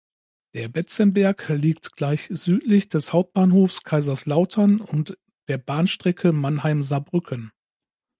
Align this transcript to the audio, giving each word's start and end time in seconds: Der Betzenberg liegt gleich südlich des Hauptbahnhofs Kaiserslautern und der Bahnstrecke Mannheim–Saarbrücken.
Der 0.55 0.67
Betzenberg 0.67 1.47
liegt 1.49 1.95
gleich 1.95 2.25
südlich 2.31 2.89
des 2.89 3.13
Hauptbahnhofs 3.13 3.83
Kaiserslautern 3.83 4.79
und 4.81 5.15
der 5.47 5.59
Bahnstrecke 5.59 6.31
Mannheim–Saarbrücken. 6.33 7.51